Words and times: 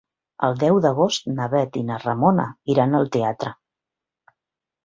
El 0.45 0.55
deu 0.61 0.77
d'agost 0.85 1.29
na 1.39 1.47
Bet 1.51 1.77
i 1.81 1.85
na 1.91 1.99
Ramona 2.05 2.47
iran 2.77 2.99
al 3.01 3.13
teatre. 3.17 3.53